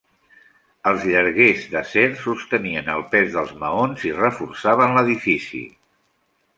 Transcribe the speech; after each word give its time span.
Els 0.91 1.05
llarguers 1.11 1.67
d'acer 1.75 2.07
sostenien 2.23 2.91
el 2.97 3.05
pes 3.13 3.31
dels 3.37 3.55
maons 3.63 4.09
i 4.13 4.17
reforçaven 4.25 4.99
l'edifici. 5.01 5.67